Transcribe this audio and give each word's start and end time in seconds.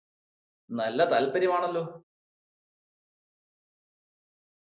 നല്ല 0.69 1.05
താൽപര്യമാണല്ലോ 1.11 1.83